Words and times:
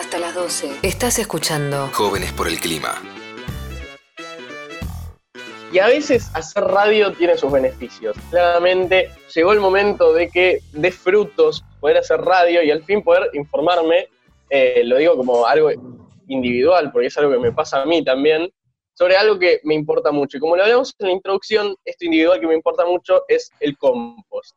Hasta 0.00 0.18
las 0.18 0.34
12. 0.34 0.78
Estás 0.82 1.18
escuchando 1.18 1.90
Jóvenes 1.92 2.32
por 2.32 2.48
el 2.48 2.58
Clima. 2.58 2.94
Y 5.70 5.78
a 5.78 5.88
veces 5.88 6.30
hacer 6.32 6.64
radio 6.64 7.12
tiene 7.12 7.36
sus 7.36 7.52
beneficios. 7.52 8.16
Claramente 8.30 9.10
llegó 9.34 9.52
el 9.52 9.60
momento 9.60 10.14
de 10.14 10.30
que 10.30 10.60
dé 10.72 10.90
frutos 10.90 11.62
poder 11.80 11.98
hacer 11.98 12.18
radio 12.22 12.62
y 12.62 12.70
al 12.70 12.82
fin 12.82 13.02
poder 13.02 13.28
informarme, 13.34 14.08
eh, 14.48 14.80
lo 14.86 14.96
digo 14.96 15.18
como 15.18 15.44
algo 15.44 15.68
individual, 16.28 16.90
porque 16.92 17.08
es 17.08 17.18
algo 17.18 17.32
que 17.32 17.38
me 17.38 17.52
pasa 17.52 17.82
a 17.82 17.84
mí 17.84 18.02
también, 18.02 18.50
sobre 18.94 19.18
algo 19.18 19.38
que 19.38 19.60
me 19.64 19.74
importa 19.74 20.10
mucho. 20.10 20.38
Y 20.38 20.40
como 20.40 20.56
lo 20.56 20.62
hablamos 20.62 20.94
en 20.98 21.08
la 21.08 21.12
introducción, 21.12 21.76
esto 21.84 22.06
individual 22.06 22.40
que 22.40 22.46
me 22.46 22.54
importa 22.54 22.86
mucho 22.86 23.24
es 23.28 23.50
el 23.60 23.76
compost 23.76 24.56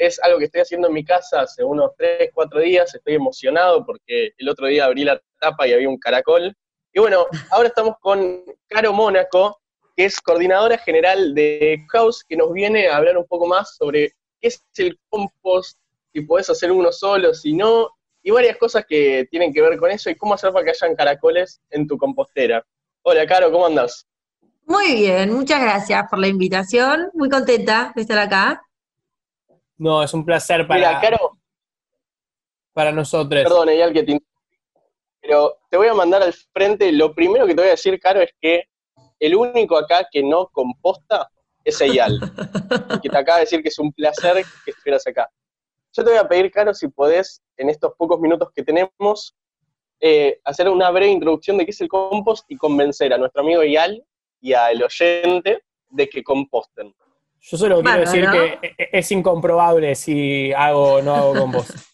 es 0.00 0.18
algo 0.22 0.38
que 0.38 0.46
estoy 0.46 0.62
haciendo 0.62 0.88
en 0.88 0.94
mi 0.94 1.04
casa 1.04 1.42
hace 1.42 1.62
unos 1.62 1.90
3, 1.98 2.30
4 2.32 2.60
días, 2.60 2.94
estoy 2.94 3.16
emocionado 3.16 3.84
porque 3.84 4.32
el 4.38 4.48
otro 4.48 4.66
día 4.66 4.86
abrí 4.86 5.04
la 5.04 5.20
tapa 5.38 5.68
y 5.68 5.74
había 5.74 5.90
un 5.90 5.98
caracol. 5.98 6.56
Y 6.94 7.00
bueno, 7.00 7.26
ahora 7.50 7.68
estamos 7.68 7.96
con 8.00 8.42
Caro 8.66 8.94
Mónaco, 8.94 9.60
que 9.94 10.06
es 10.06 10.18
coordinadora 10.22 10.78
general 10.78 11.34
de 11.34 11.84
House, 11.90 12.24
que 12.26 12.34
nos 12.34 12.50
viene 12.50 12.88
a 12.88 12.96
hablar 12.96 13.18
un 13.18 13.26
poco 13.26 13.46
más 13.46 13.76
sobre 13.76 14.12
qué 14.40 14.48
es 14.48 14.64
el 14.78 14.98
compost, 15.10 15.78
si 16.14 16.22
podés 16.22 16.48
hacer 16.48 16.72
uno 16.72 16.90
solo, 16.92 17.34
si 17.34 17.52
no, 17.52 17.90
y 18.22 18.30
varias 18.30 18.56
cosas 18.56 18.86
que 18.88 19.28
tienen 19.30 19.52
que 19.52 19.60
ver 19.60 19.78
con 19.78 19.90
eso 19.90 20.08
y 20.08 20.16
cómo 20.16 20.32
hacer 20.32 20.50
para 20.50 20.64
que 20.64 20.70
hayan 20.70 20.96
caracoles 20.96 21.60
en 21.68 21.86
tu 21.86 21.98
compostera. 21.98 22.64
Hola, 23.02 23.26
Caro, 23.26 23.52
¿cómo 23.52 23.66
andas? 23.66 24.06
Muy 24.64 24.94
bien, 24.94 25.30
muchas 25.34 25.60
gracias 25.60 26.04
por 26.08 26.18
la 26.18 26.28
invitación. 26.28 27.10
Muy 27.12 27.28
contenta 27.28 27.92
de 27.94 28.00
estar 28.00 28.18
acá. 28.18 28.62
No, 29.80 30.02
es 30.02 30.12
un 30.12 30.26
placer 30.26 30.66
para, 30.66 31.00
para 32.74 32.92
nosotros. 32.92 33.42
Perdón, 33.42 33.70
Eyal, 33.70 33.94
que 33.94 34.02
te 34.02 34.20
pero 35.22 35.58
te 35.70 35.78
voy 35.78 35.88
a 35.88 35.94
mandar 35.94 36.22
al 36.22 36.34
frente. 36.34 36.92
Lo 36.92 37.14
primero 37.14 37.46
que 37.46 37.54
te 37.54 37.62
voy 37.62 37.68
a 37.68 37.72
decir, 37.72 37.98
Caro, 37.98 38.20
es 38.20 38.30
que 38.42 38.64
el 39.18 39.34
único 39.34 39.78
acá 39.78 40.06
que 40.12 40.22
no 40.22 40.48
composta 40.48 41.30
es 41.64 41.80
Eyal. 41.80 42.20
que 43.02 43.08
te 43.08 43.16
acaba 43.16 43.38
de 43.38 43.44
decir 43.44 43.62
que 43.62 43.70
es 43.70 43.78
un 43.78 43.90
placer 43.90 44.44
que 44.66 44.70
estuvieras 44.70 45.06
acá. 45.06 45.30
Yo 45.94 46.04
te 46.04 46.10
voy 46.10 46.18
a 46.18 46.28
pedir, 46.28 46.50
Caro, 46.50 46.74
si 46.74 46.88
podés, 46.88 47.42
en 47.56 47.70
estos 47.70 47.94
pocos 47.96 48.20
minutos 48.20 48.50
que 48.54 48.62
tenemos, 48.62 49.34
eh, 49.98 50.40
hacer 50.44 50.68
una 50.68 50.90
breve 50.90 51.10
introducción 51.10 51.56
de 51.56 51.64
qué 51.64 51.70
es 51.70 51.80
el 51.80 51.88
compost 51.88 52.44
y 52.50 52.56
convencer 52.58 53.14
a 53.14 53.18
nuestro 53.18 53.40
amigo 53.40 53.62
Eyal 53.62 54.04
y 54.42 54.52
al 54.52 54.82
oyente 54.82 55.64
de 55.88 56.06
que 56.06 56.22
composten. 56.22 56.94
Yo 57.40 57.56
solo 57.56 57.82
quiero 57.82 58.00
decir 58.00 58.28
que 58.30 58.58
e-, 58.62 58.74
e-, 58.78 58.88
es 58.92 59.10
incomprobable 59.12 59.94
si 59.94 60.52
hago 60.52 60.94
o 60.94 61.02
no 61.02 61.14
hago 61.14 61.34
con 61.34 61.52
vos. 61.52 61.66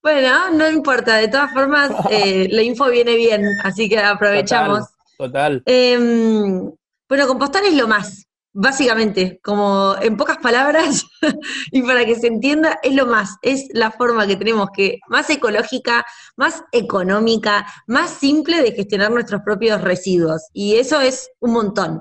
Bueno, 0.00 0.50
no 0.52 0.70
importa, 0.70 1.16
de 1.16 1.28
todas 1.28 1.52
formas, 1.52 1.90
eh, 2.10 2.48
la 2.50 2.62
info 2.62 2.88
viene 2.88 3.16
bien, 3.16 3.44
así 3.64 3.88
que 3.88 3.98
aprovechamos. 3.98 4.84
Total. 5.18 5.62
Em, 5.66 6.70
bueno, 7.08 7.26
compostar 7.26 7.64
es 7.64 7.74
lo 7.74 7.88
más, 7.88 8.26
básicamente, 8.52 9.40
como 9.42 9.96
en 10.00 10.16
pocas 10.16 10.38
palabras, 10.38 11.04
y 11.72 11.82
para 11.82 12.06
que 12.06 12.14
se 12.14 12.28
entienda, 12.28 12.78
es 12.82 12.94
lo 12.94 13.06
más, 13.06 13.36
es 13.42 13.66
la 13.72 13.90
forma 13.90 14.26
que 14.26 14.36
tenemos 14.36 14.68
que, 14.72 15.00
más 15.08 15.28
ecológica, 15.30 16.06
más 16.36 16.62
económica, 16.72 17.66
más 17.86 18.10
simple 18.10 18.62
de 18.62 18.72
gestionar 18.72 19.10
nuestros 19.10 19.42
propios 19.42 19.82
residuos. 19.82 20.46
Y 20.52 20.76
eso 20.76 21.00
es 21.00 21.28
un 21.40 21.52
montón. 21.52 22.00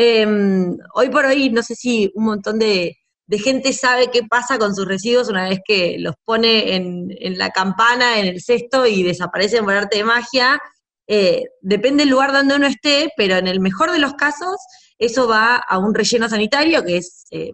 Em, 0.00 0.76
hoy 0.94 1.08
por 1.10 1.26
hoy, 1.26 1.50
no 1.50 1.60
sé 1.60 1.74
si 1.74 2.12
un 2.14 2.26
montón 2.26 2.60
de, 2.60 2.96
gente 3.28 3.72
sabe 3.72 4.12
qué 4.12 4.22
pasa 4.22 4.56
con 4.56 4.72
sus 4.72 4.86
residuos 4.86 5.28
una 5.28 5.48
vez 5.48 5.58
que 5.64 5.96
los 5.98 6.14
pone 6.24 6.76
en, 6.76 7.36
la 7.36 7.50
campana, 7.50 8.20
en 8.20 8.26
el 8.26 8.40
cesto 8.40 8.86
y 8.86 9.02
desaparecen 9.02 9.64
por 9.64 9.74
arte 9.74 9.96
de 9.96 10.04
magia. 10.04 10.60
Eh, 11.08 11.46
depende 11.62 12.04
del 12.04 12.10
lugar 12.10 12.32
donde 12.32 12.54
uno 12.54 12.68
esté, 12.68 13.10
pero 13.16 13.38
en 13.38 13.48
el 13.48 13.58
mejor 13.58 13.90
de 13.90 13.98
los 13.98 14.14
casos, 14.14 14.54
eso 14.98 15.26
va 15.26 15.56
a 15.56 15.78
un 15.78 15.92
relleno 15.92 16.28
sanitario, 16.28 16.84
que 16.84 16.98
es 16.98 17.26
eh, 17.32 17.50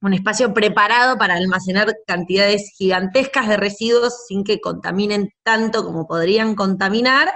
un 0.00 0.14
espacio 0.14 0.54
preparado 0.54 1.18
para 1.18 1.34
almacenar 1.34 1.94
cantidades 2.06 2.72
gigantescas 2.78 3.46
de 3.46 3.58
residuos 3.58 4.24
sin 4.26 4.42
que 4.42 4.58
contaminen 4.58 5.28
tanto 5.42 5.84
como 5.84 6.06
podrían 6.06 6.54
contaminar, 6.54 7.30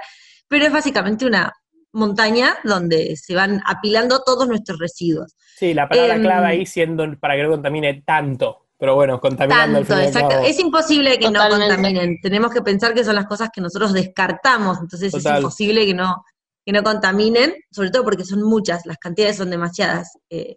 pero 0.48 0.64
es 0.64 0.72
básicamente 0.72 1.26
una, 1.26 1.52
montaña 1.92 2.56
donde 2.64 3.16
se 3.16 3.34
van 3.34 3.60
apilando 3.66 4.22
todos 4.24 4.48
nuestros 4.48 4.78
residuos. 4.78 5.34
Sí, 5.56 5.74
la 5.74 5.88
palabra 5.88 6.16
em, 6.16 6.22
clave 6.22 6.46
ahí 6.46 6.66
siendo 6.66 7.06
para 7.18 7.36
que 7.36 7.42
no 7.42 7.50
contamine 7.50 8.02
tanto. 8.04 8.58
Pero 8.78 8.96
bueno, 8.96 9.20
contaminando 9.20 9.84
tanto, 9.84 10.02
exacto. 10.02 10.40
Es 10.40 10.58
imposible 10.58 11.16
que 11.16 11.30
no 11.30 11.40
contaminen. 11.48 12.20
Tenemos 12.20 12.52
que 12.52 12.62
pensar 12.62 12.94
que 12.94 13.04
son 13.04 13.14
las 13.14 13.26
cosas 13.26 13.50
que 13.54 13.60
nosotros 13.60 13.92
descartamos. 13.92 14.78
Entonces 14.80 15.14
es 15.14 15.24
imposible 15.24 15.86
que 15.86 15.94
no, 15.94 16.24
que 16.66 16.72
no 16.72 16.82
contaminen, 16.82 17.54
sobre 17.70 17.90
todo 17.90 18.02
porque 18.02 18.24
son 18.24 18.42
muchas, 18.42 18.84
las 18.84 18.98
cantidades 18.98 19.36
son 19.36 19.50
demasiadas. 19.50 20.18
Eh, 20.30 20.56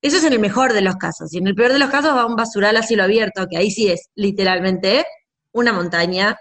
eso 0.00 0.16
es 0.16 0.24
en 0.24 0.32
el 0.32 0.38
mejor 0.38 0.72
de 0.72 0.80
los 0.80 0.96
casos. 0.96 1.34
Y 1.34 1.38
en 1.38 1.46
el 1.46 1.54
peor 1.54 1.72
de 1.72 1.78
los 1.78 1.90
casos 1.90 2.16
va 2.16 2.24
un 2.24 2.36
basural 2.36 2.76
a 2.76 2.82
cielo 2.82 3.02
abierto, 3.02 3.46
que 3.50 3.58
ahí 3.58 3.70
sí 3.70 3.90
es 3.90 4.08
literalmente 4.14 5.04
una 5.52 5.72
montaña 5.72 6.38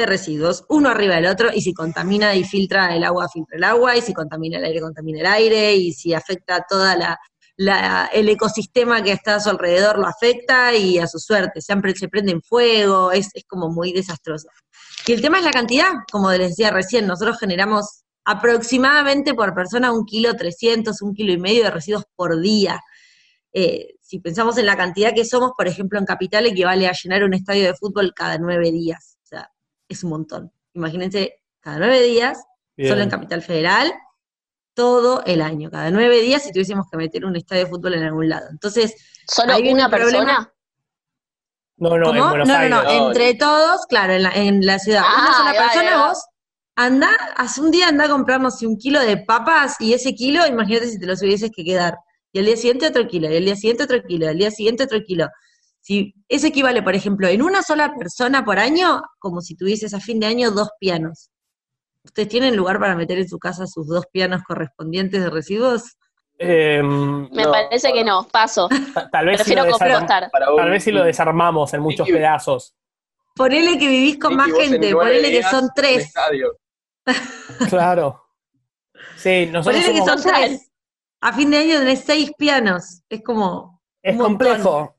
de 0.00 0.06
residuos, 0.06 0.64
uno 0.68 0.88
arriba 0.88 1.16
del 1.16 1.26
otro, 1.26 1.50
y 1.52 1.60
si 1.60 1.72
contamina 1.72 2.34
y 2.34 2.44
filtra 2.44 2.94
el 2.94 3.04
agua, 3.04 3.28
filtra 3.28 3.56
el 3.56 3.64
agua, 3.64 3.96
y 3.96 4.02
si 4.02 4.12
contamina 4.12 4.58
el 4.58 4.64
aire, 4.64 4.80
contamina 4.80 5.20
el 5.20 5.26
aire, 5.26 5.74
y 5.74 5.92
si 5.92 6.14
afecta 6.14 6.64
toda 6.68 6.96
la, 6.96 8.10
el 8.12 8.28
ecosistema 8.28 9.02
que 9.02 9.12
está 9.12 9.36
a 9.36 9.40
su 9.40 9.48
alrededor 9.48 9.98
lo 9.98 10.06
afecta 10.06 10.74
y 10.74 10.98
a 10.98 11.06
su 11.06 11.18
suerte, 11.18 11.60
siempre 11.60 11.94
se 11.94 12.08
prende 12.08 12.32
en 12.32 12.42
fuego, 12.42 13.12
es, 13.12 13.30
es 13.34 13.44
como 13.46 13.68
muy 13.68 13.92
desastroso. 13.92 14.48
Y 15.06 15.12
el 15.12 15.22
tema 15.22 15.38
es 15.38 15.44
la 15.44 15.50
cantidad, 15.50 15.90
como 16.10 16.30
les 16.32 16.50
decía 16.50 16.70
recién, 16.70 17.06
nosotros 17.06 17.38
generamos 17.38 18.02
aproximadamente 18.24 19.34
por 19.34 19.54
persona 19.54 19.92
un 19.92 20.04
kilo 20.04 20.34
trescientos, 20.34 21.00
un 21.00 21.14
kilo 21.14 21.32
y 21.32 21.38
medio 21.38 21.64
de 21.64 21.70
residuos 21.70 22.04
por 22.14 22.40
día. 22.40 22.80
Eh, 23.52 23.94
si 24.02 24.18
pensamos 24.18 24.58
en 24.58 24.66
la 24.66 24.76
cantidad 24.76 25.14
que 25.14 25.24
somos, 25.24 25.52
por 25.56 25.68
ejemplo, 25.68 25.98
en 25.98 26.04
Capital 26.04 26.46
equivale 26.46 26.86
a 26.88 26.92
llenar 26.92 27.24
un 27.24 27.34
estadio 27.34 27.64
de 27.64 27.74
fútbol 27.74 28.12
cada 28.14 28.36
nueve 28.38 28.70
días 28.72 29.15
es 29.88 30.04
un 30.04 30.10
montón. 30.10 30.52
Imagínense, 30.74 31.40
cada 31.60 31.78
nueve 31.78 32.02
días, 32.02 32.42
solo 32.76 33.02
en 33.02 33.10
Capital 33.10 33.42
Federal, 33.42 33.92
todo 34.74 35.24
el 35.24 35.40
año, 35.40 35.70
cada 35.70 35.90
nueve 35.90 36.20
días 36.20 36.42
si 36.42 36.52
tuviésemos 36.52 36.86
que 36.90 36.98
meter 36.98 37.24
un 37.24 37.34
estadio 37.34 37.64
de 37.64 37.70
fútbol 37.70 37.94
en 37.94 38.02
algún 38.02 38.28
lado. 38.28 38.46
Entonces, 38.50 38.94
¿solo 39.26 39.54
hay 39.54 39.72
una 39.72 39.88
persona? 39.88 40.52
No, 41.78 41.98
no, 41.98 42.12
no, 42.12 42.44
no, 42.44 42.68
no, 42.68 43.08
entre 43.08 43.34
todos, 43.34 43.86
claro, 43.86 44.14
en 44.14 44.64
la, 44.64 44.78
ciudad. 44.78 45.02
una 45.02 45.28
ah, 45.28 45.34
sola 45.36 45.52
persona, 45.52 46.06
vos 46.08 46.24
anda, 46.76 47.08
hace 47.36 47.60
un 47.60 47.70
día 47.70 47.88
anda 47.88 48.04
a 48.04 48.08
comprarnos 48.08 48.62
un 48.62 48.76
kilo 48.76 49.00
de 49.00 49.16
papas 49.16 49.76
y 49.80 49.94
ese 49.94 50.14
kilo, 50.14 50.46
imagínate 50.46 50.88
si 50.88 50.98
te 50.98 51.06
lo 51.06 51.14
hubieses 51.14 51.50
que 51.50 51.64
quedar. 51.64 51.96
Y 52.32 52.38
al 52.38 52.44
día 52.44 52.56
siguiente 52.56 52.86
otro 52.86 53.06
kilo, 53.08 53.30
y 53.30 53.36
al 53.36 53.44
día 53.44 53.56
siguiente 53.56 53.84
otro 53.84 54.02
kilo, 54.02 54.26
y 54.26 54.28
al 54.28 54.38
día 54.38 54.50
siguiente 54.50 54.84
otro 54.84 55.02
kilo. 55.02 55.28
Si 55.86 56.12
eso 56.28 56.48
equivale, 56.48 56.82
por 56.82 56.96
ejemplo, 56.96 57.28
en 57.28 57.42
una 57.42 57.62
sola 57.62 57.94
persona 57.94 58.44
por 58.44 58.58
año, 58.58 59.02
como 59.20 59.40
si 59.40 59.54
tuvieses 59.54 59.94
a 59.94 60.00
fin 60.00 60.18
de 60.18 60.26
año 60.26 60.50
dos 60.50 60.70
pianos. 60.80 61.30
¿Ustedes 62.02 62.28
tienen 62.28 62.56
lugar 62.56 62.80
para 62.80 62.96
meter 62.96 63.18
en 63.18 63.28
su 63.28 63.38
casa 63.38 63.68
sus 63.68 63.86
dos 63.86 64.04
pianos 64.10 64.42
correspondientes 64.42 65.22
de 65.22 65.30
residuos? 65.30 65.96
Em, 66.38 67.30
Me 67.30 67.44
parece 67.44 67.92
que 67.92 68.02
no, 68.02 68.26
paso. 68.26 68.68
Tal 69.12 69.26
vez, 69.26 69.44
si 69.44 69.54
lo 69.54 69.64
tal 69.76 70.70
vez 70.70 70.82
si 70.82 70.90
lo 70.90 71.04
desarmamos 71.04 71.72
en 71.72 71.82
muchos 71.82 72.08
pedazos. 72.08 72.74
Ponele 73.36 73.78
que 73.78 73.86
vivís 73.86 74.18
con 74.18 74.34
más 74.34 74.50
gente, 74.50 74.92
ponele 74.92 75.30
que 75.30 75.44
son 75.44 75.68
tres. 75.72 76.12
claro. 77.68 78.24
Sí, 79.16 79.46
nosotros 79.52 79.84
ponele 79.84 80.00
que 80.00 80.04
son 80.04 80.20
tres. 80.20 80.68
A 81.20 81.32
fin 81.32 81.48
de 81.48 81.58
año 81.58 81.78
tenés 81.78 82.00
seis 82.00 82.32
pianos. 82.36 83.02
Es 83.08 83.22
como. 83.22 83.80
Es 84.02 84.16
complejo 84.16 84.95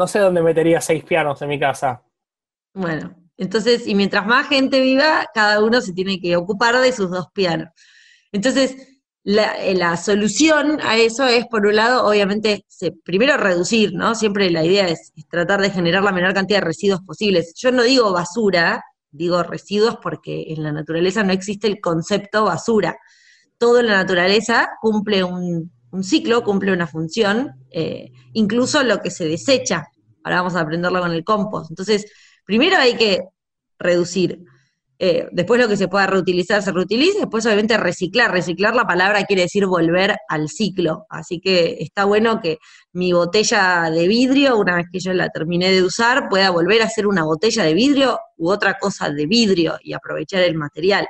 no 0.00 0.06
sé 0.06 0.18
dónde 0.18 0.42
metería 0.42 0.80
seis 0.80 1.04
pianos 1.04 1.42
en 1.42 1.48
mi 1.50 1.60
casa. 1.60 2.02
Bueno, 2.72 3.14
entonces, 3.36 3.86
y 3.86 3.94
mientras 3.94 4.26
más 4.26 4.48
gente 4.48 4.80
viva, 4.80 5.26
cada 5.34 5.62
uno 5.62 5.82
se 5.82 5.92
tiene 5.92 6.18
que 6.18 6.36
ocupar 6.36 6.78
de 6.78 6.90
sus 6.90 7.10
dos 7.10 7.26
pianos. 7.34 7.68
Entonces, 8.32 8.76
la, 9.22 9.62
eh, 9.62 9.96
solución 9.98 10.80
a 10.82 10.96
eso 10.96 11.26
es, 11.26 11.44
por 11.48 11.66
un 11.66 11.76
lado, 11.76 12.06
obviamente, 12.06 12.64
primero 13.04 13.36
reducir, 13.36 13.92
¿no? 13.92 14.14
Siempre 14.14 14.50
la 14.50 14.64
idea 14.64 14.88
es, 14.88 15.12
tratar 15.28 15.60
de 15.60 15.68
generar 15.68 16.02
la 16.02 16.12
menor 16.12 16.32
cantidad 16.32 16.60
de 16.60 16.66
residuos 16.66 17.02
posibles. 17.02 17.52
Yo 17.56 17.70
no 17.72 17.82
digo 17.82 18.10
basura, 18.10 18.82
digo 19.10 19.42
residuos 19.42 19.98
porque 20.02 20.46
en 20.48 20.62
la 20.62 20.72
naturaleza 20.72 21.22
no 21.22 21.34
existe 21.34 21.66
el 21.66 21.78
concepto 21.78 22.44
basura. 22.44 22.96
Todo 23.58 23.80
en 23.80 23.88
la 23.88 23.96
naturaleza 23.96 24.70
cumple 24.80 25.24
un, 25.24 25.70
ciclo, 26.02 26.42
cumple 26.42 26.72
una 26.72 26.86
función, 26.86 27.52
eh, 27.70 28.12
incluso 28.32 28.82
lo 28.82 29.02
que 29.02 29.10
se 29.10 29.26
desecha. 29.26 29.88
Ahora 30.24 30.36
vamos 30.38 30.56
a 30.56 30.60
aprenderlo 30.60 31.00
con 31.00 31.12
el 31.12 31.24
compost. 31.24 31.70
Entonces, 31.70 32.06
primero 32.44 32.76
hay 32.76 32.96
que 32.96 33.20
reducir. 33.78 34.40
eh, 35.02 35.28
después 35.32 35.58
lo 35.58 35.66
que 35.66 35.78
se 35.78 35.88
pueda 35.88 36.06
reutilizar 36.06 36.62
se 36.62 36.72
reutiliza, 36.72 37.20
después 37.20 37.46
obviamente 37.46 37.76
reciclar. 37.78 38.30
Reciclar 38.32 38.76
la 38.76 38.86
palabra 38.86 39.24
quiere 39.24 39.42
decir 39.42 39.64
volver 39.66 40.16
al 40.28 40.48
ciclo. 40.50 41.06
Así 41.08 41.40
que 41.40 41.78
está 41.80 42.04
bueno 42.04 42.40
que 42.42 42.58
mi 42.92 43.12
botella 43.14 43.90
de 43.90 44.06
vidrio, 44.06 44.58
una 44.58 44.76
vez 44.76 44.86
que 44.92 45.00
yo 45.00 45.14
la 45.14 45.30
terminé 45.30 45.70
de 45.72 45.82
usar, 45.82 46.28
pueda 46.28 46.50
volver 46.50 46.82
a 46.82 46.88
ser 46.90 47.06
una 47.06 47.24
botella 47.24 47.64
de 47.64 47.72
vidrio 47.74 48.18
u 48.36 48.50
otra 48.50 48.74
cosa 48.78 49.08
de 49.10 49.26
vidrio 49.26 49.78
y 49.82 49.94
aprovechar 49.94 50.42
el 50.42 50.56
material. 50.56 51.06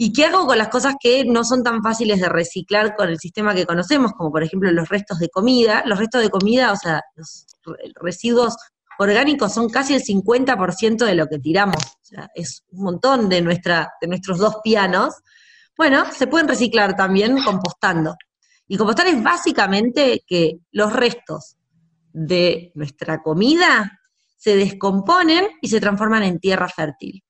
¿Y 0.00 0.12
qué 0.12 0.26
hago 0.26 0.46
con 0.46 0.56
las 0.56 0.68
cosas 0.68 0.94
que 1.00 1.24
no 1.24 1.42
son 1.42 1.64
tan 1.64 1.82
fáciles 1.82 2.20
de 2.20 2.28
reciclar 2.28 2.94
con 2.94 3.08
el 3.08 3.18
sistema 3.18 3.52
que 3.52 3.66
conocemos, 3.66 4.12
como 4.12 4.30
por 4.30 4.44
ejemplo 4.44 4.70
los 4.70 4.88
restos 4.88 5.18
de 5.18 5.28
comida? 5.28 5.82
Los 5.86 5.98
restos 5.98 6.22
de 6.22 6.30
comida, 6.30 6.70
o 6.70 6.76
sea, 6.76 7.02
los 7.16 7.48
residuos 8.00 8.56
orgánicos 9.00 9.52
son 9.52 9.68
casi 9.68 9.94
el 9.94 10.04
50% 10.04 11.04
de 11.04 11.14
lo 11.16 11.26
que 11.26 11.40
tiramos. 11.40 11.82
O 11.84 12.04
sea, 12.04 12.30
es 12.36 12.62
un 12.70 12.84
montón 12.84 13.28
de, 13.28 13.42
nuestra, 13.42 13.90
de 14.00 14.06
nuestros 14.06 14.38
dos 14.38 14.58
pianos. 14.62 15.14
Bueno, 15.76 16.04
se 16.12 16.28
pueden 16.28 16.46
reciclar 16.46 16.94
también 16.94 17.42
compostando. 17.42 18.14
Y 18.68 18.76
compostar 18.76 19.08
es 19.08 19.20
básicamente 19.20 20.22
que 20.24 20.60
los 20.70 20.92
restos 20.92 21.56
de 22.12 22.70
nuestra 22.76 23.20
comida 23.20 23.98
se 24.36 24.54
descomponen 24.54 25.48
y 25.60 25.68
se 25.68 25.80
transforman 25.80 26.22
en 26.22 26.38
tierra 26.38 26.68
fértil. 26.68 27.24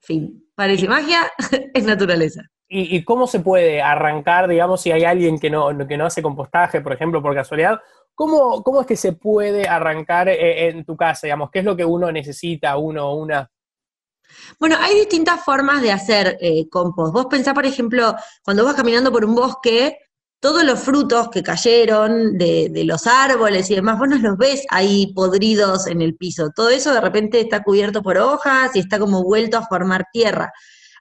Fin. 0.00 0.50
Parece 0.54 0.88
magia, 0.88 1.30
es 1.74 1.84
naturaleza. 1.84 2.42
¿Y, 2.72 3.02
cómo 3.02 3.26
se 3.26 3.40
puede 3.40 3.82
arrancar, 3.82 4.48
digamos, 4.48 4.80
si 4.80 4.92
hay 4.92 5.02
alguien 5.02 5.40
que 5.40 5.50
no, 5.50 5.76
que 5.88 5.96
no 5.96 6.06
hace 6.06 6.22
compostaje, 6.22 6.80
por 6.80 6.92
ejemplo, 6.92 7.20
por 7.20 7.34
casualidad? 7.34 7.80
¿Cómo, 8.14 8.62
¿Cómo 8.62 8.80
es 8.82 8.86
que 8.86 8.94
se 8.94 9.12
puede 9.14 9.66
arrancar 9.66 10.28
eh, 10.28 10.68
en 10.68 10.84
tu 10.84 10.96
casa, 10.96 11.26
digamos? 11.26 11.50
¿Qué 11.50 11.60
es 11.60 11.64
lo 11.64 11.76
que 11.76 11.84
uno 11.84 12.12
necesita, 12.12 12.76
uno 12.76 13.08
o 13.08 13.16
una? 13.16 13.50
Bueno, 14.60 14.76
hay 14.78 14.94
distintas 14.94 15.44
formas 15.44 15.82
de 15.82 15.90
hacer 15.90 16.38
eh, 16.40 16.68
compost. 16.68 17.12
Vos 17.12 17.26
pensás, 17.26 17.54
por 17.54 17.66
ejemplo, 17.66 18.14
cuando 18.44 18.64
vas 18.64 18.76
caminando 18.76 19.10
por 19.10 19.24
un 19.24 19.34
bosque, 19.34 19.98
todos 20.40 20.64
los 20.64 20.80
frutos 20.80 21.28
que 21.28 21.42
cayeron 21.42 22.38
de, 22.38 22.82
los 22.86 23.06
árboles 23.06 23.70
y 23.70 23.74
demás, 23.74 23.98
vos 23.98 24.08
no 24.08 24.16
los 24.16 24.38
ves 24.38 24.64
ahí 24.70 25.12
podridos 25.14 25.86
en 25.86 26.00
el 26.00 26.16
piso. 26.16 26.50
Todo 26.54 26.70
eso 26.70 26.94
de 26.94 27.00
repente 27.00 27.40
está 27.40 27.62
cubierto 27.62 28.02
por 28.02 28.16
hojas 28.16 28.74
y 28.74 28.80
está 28.80 28.98
como 28.98 29.22
vuelto 29.22 29.58
a 29.58 29.66
formar 29.66 30.06
tierra. 30.10 30.50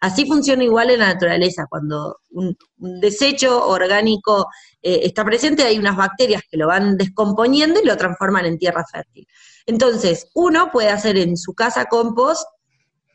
Así 0.01 0.25
funciona 0.25 0.63
igual 0.63 0.91
en 0.91 0.99
la 0.99 1.13
naturaleza. 1.13 1.67
Cuando 1.69 2.19
un, 2.31 2.57
desecho 2.77 3.65
orgánico 3.67 4.47
eh, 4.81 5.01
está 5.03 5.23
presente, 5.23 5.63
hay 5.63 5.79
unas 5.79 5.95
bacterias 5.95 6.43
que 6.49 6.57
lo 6.57 6.67
van 6.67 6.97
descomponiendo 6.97 7.81
y 7.81 7.85
lo 7.85 7.95
transforman 7.97 8.45
en 8.45 8.57
tierra 8.57 8.85
fértil. 8.91 9.25
Entonces, 9.65 10.29
uno 10.33 10.69
puede 10.71 10.89
hacer 10.89 11.17
en 11.17 11.37
su 11.37 11.53
casa 11.53 11.85
compost 11.85 12.45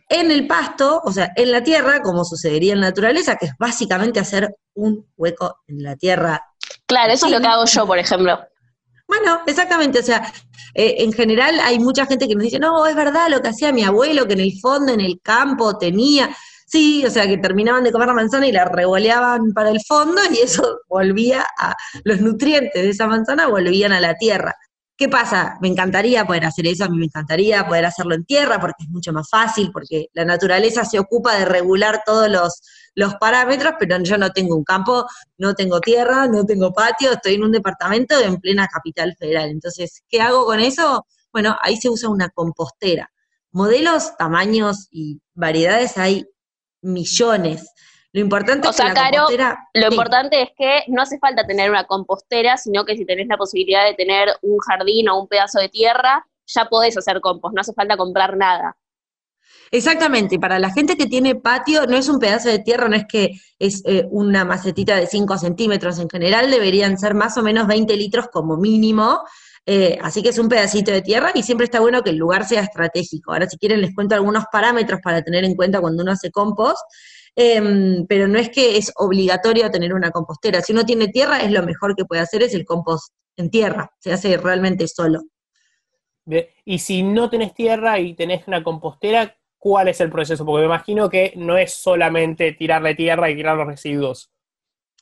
en 0.09 0.31
el 0.31 0.47
pasto, 0.47 1.01
o 1.05 1.13
sea, 1.13 1.33
en 1.37 1.51
la 1.51 1.63
tierra, 1.63 2.03
como 2.03 2.25
sucedería 2.25 2.73
en 2.73 2.81
la 2.81 2.89
naturaleza, 2.89 3.37
que 3.37 3.47
es 3.47 3.53
básicamente 3.59 4.21
hacer 4.21 4.55
un 4.75 5.07
hueco 5.17 5.59
en 5.67 5.83
la 5.83 5.97
tierra. 5.97 6.43
Claro, 6.87 7.13
eso 7.13 7.27
es 7.27 7.33
lo 7.33 7.41
que 7.41 7.47
hago 7.47 7.65
yo, 7.65 7.87
por 7.87 7.99
ejemplo. 7.99 8.39
Bueno, 9.07 9.41
exactamente, 9.47 9.99
o 9.99 10.03
sea, 10.03 10.33
eh, 10.75 10.97
en 10.99 11.13
general 11.13 11.61
hay 11.61 11.79
mucha 11.79 12.07
gente 12.07 12.27
que 12.27 12.35
nos 12.35 12.45
dice, 12.45 12.59
no, 12.59 12.87
es 12.87 12.97
verdad 12.97 13.29
lo 13.29 13.41
que 13.41 13.49
hacía 13.49 13.73
mi 13.73 13.85
abuelo, 13.85 14.27
que 14.27 14.33
en 14.33 14.41
el 14.41 14.53
fondo, 14.61 14.93
en 14.93 15.01
el 15.01 15.21
campo 15.23 15.77
tenía, 15.77 16.31
Sí, 16.67 17.05
o 17.07 17.11
sea 17.11 17.27
que 17.29 17.39
terminaban 17.39 17.85
de 17.85 17.93
comer 17.93 18.09
la 18.09 18.15
manzana 18.15 18.47
y 18.49 18.53
la 18.53 18.65
revoleaban 18.65 19.53
para 19.53 19.71
el 19.71 19.81
fondo 19.87 20.21
y 20.33 20.39
eso 20.39 20.81
volvía 20.89 21.47
a, 21.59 21.75
los 22.05 22.21
nutrientes 22.21 22.83
de 22.83 22.91
esa 22.91 23.07
manzana 23.07 23.47
volvían 23.47 23.93
a 23.93 24.01
la 24.01 24.15
tierra. 24.15 24.55
¿Qué 24.97 25.09
pasa? 25.09 25.59
Me 25.61 25.67
encantaría 25.67 26.25
poder 26.25 26.45
hacer 26.45 26.69
eso, 26.69 26.85
a 26.85 26.89
mí 26.89 26.97
me 26.97 27.07
encantaría 27.07 27.67
poder 27.67 27.85
hacerlo 27.85 28.15
en 28.15 28.25
tierra 28.25 28.61
porque 28.61 28.85
es 28.85 28.89
mucho 28.91 29.13
más 29.13 29.29
fácil, 29.29 29.73
porque 29.73 30.07
la 30.13 30.25
naturaleza 30.25 30.85
se 30.85 31.01
ocupa 31.01 31.37
de 31.37 31.45
regular 31.45 32.03
todos 32.07 32.31
los, 32.31 32.63
los 32.95 33.17
parámetros, 33.17 33.75
pero 33.79 34.01
yo 34.05 34.19
no 34.19 34.31
tengo 34.31 34.55
un 34.55 34.63
campo, 34.63 35.05
no 35.37 35.55
tengo 35.55 35.81
tierra, 35.81 36.29
no 36.29 36.45
tengo 36.45 36.73
patio, 36.73 37.13
estoy 37.13 37.35
en 37.35 37.43
un 37.43 37.51
departamento 37.51 38.21
en 38.21 38.37
plena 38.37 38.69
capital 38.69 39.17
federal. 39.19 39.51
Entonces, 39.51 40.05
¿qué 40.09 40.21
hago 40.21 40.47
con 40.47 40.61
eso? 40.61 41.05
Bueno, 41.33 41.57
ahí 41.61 41.77
se 41.77 41.91
usa 41.91 42.09
una 42.09 42.29
compostera. 42.29 43.11
Modelos, 43.51 44.17
tamaños 44.17 44.87
y 44.93 45.21
variedades 45.35 45.99
hay 45.99 46.25
millones. 46.83 47.69
Lo 48.15 48.21
importante 48.21 48.69
es 48.69 48.77
que 48.77 48.85
la 48.85 49.11
compostera, 49.11 49.69
lo 49.75 49.89
importante 49.89 50.43
es 50.43 50.49
que 50.57 50.85
no 50.87 51.03
hace 51.03 51.19
falta 51.19 51.45
tener 51.49 51.69
una 51.69 51.83
compostera, 51.83 52.57
sino 52.57 52.85
que 52.85 52.97
si 52.97 53.05
tenés 53.05 53.27
la 53.27 53.37
posibilidad 53.37 53.85
de 53.85 53.95
tener 53.95 54.29
un 54.41 54.59
jardín 54.61 55.09
o 55.09 55.21
un 55.21 55.27
pedazo 55.27 55.59
de 55.59 55.69
tierra, 55.69 56.25
ya 56.47 56.67
podés 56.67 56.97
hacer 56.97 57.21
compost, 57.21 57.57
no 57.57 57.61
hace 57.63 57.73
falta 57.73 57.97
comprar 57.97 58.37
nada. 58.37 58.77
Exactamente, 59.73 60.39
para 60.39 60.61
la 60.61 60.71
gente 60.71 60.97
que 60.97 61.07
tiene 61.07 61.35
patio, 61.35 61.87
no 61.89 61.97
es 61.97 62.09
un 62.09 62.21
pedazo 62.21 62.51
de 62.51 62.61
tierra, 62.61 62.89
no 62.89 62.95
es 62.95 63.07
que 63.09 63.33
es 63.59 63.83
eh, 63.85 64.07
una 64.13 64.45
macetita 64.45 64.95
de 64.95 65.09
5 65.09 65.37
centímetros, 65.37 65.99
en 65.99 66.09
general 66.09 66.53
deberían 66.53 66.97
ser 66.97 67.15
más 67.15 67.37
o 67.37 67.43
menos 67.43 67.67
20 67.67 67.97
litros 67.97 68.29
como 68.33 68.57
mínimo, 68.57 69.25
eh, 69.67 69.99
así 70.01 70.23
que 70.23 70.29
es 70.29 70.39
un 70.39 70.49
pedacito 70.49 70.93
de 70.93 71.03
tierra 71.03 71.33
y 71.35 71.43
siempre 71.43 71.65
está 71.65 71.81
bueno 71.81 72.03
que 72.03 72.11
el 72.11 72.17
lugar 72.17 72.47
sea 72.47 72.61
estratégico. 72.61 73.33
Ahora, 73.33 73.49
si 73.49 73.59
quieren, 73.59 73.81
les 73.81 73.93
cuento 73.93 74.15
algunos 74.15 74.45
parámetros 74.53 75.01
para 75.03 75.23
tener 75.23 75.45
en 75.45 75.57
cuenta 75.57 75.81
cuando 75.81 76.05
uno 76.05 76.13
hace 76.13 76.31
compost. 76.31 76.79
Em, 77.37 78.07
pero 78.07 78.29
no 78.29 78.39
es 78.39 78.49
que 78.51 78.77
es 78.77 78.93
obligatorio 78.97 79.71
tener 79.71 79.93
una 79.93 80.11
compostera. 80.11 80.61
Si 80.61 80.73
uno 80.73 80.85
tiene 80.85 81.09
tierra, 81.09 81.41
es 81.41 81.51
lo 81.51 81.63
mejor 81.65 81.97
que 81.97 82.05
puede 82.05 82.23
hacer 82.23 82.43
es 82.43 82.55
el 82.55 82.65
compost 82.65 83.13
en 83.37 83.51
tierra. 83.51 83.91
Se 83.99 84.13
hace 84.13 84.37
realmente 84.37 84.87
solo. 84.89 85.23
Y 86.65 86.79
si 86.79 87.03
no 87.03 87.29
tenés 87.29 87.53
tierra 87.55 87.99
y 87.99 88.15
tenés 88.15 88.47
una 88.47 88.63
compostera, 88.63 89.37
¿cuál 89.59 89.89
es 89.89 90.01
el 90.01 90.11
proceso? 90.11 90.45
Porque 90.45 90.61
me 90.61 90.67
imagino 90.67 91.11
que 91.11 91.33
no 91.37 91.59
es 91.59 91.75
solamente 91.75 92.53
tirarle 92.53 92.95
tierra 92.95 93.31
y 93.31 93.37
tirar 93.37 93.57
los 93.57 93.67
residuos. 93.67 94.31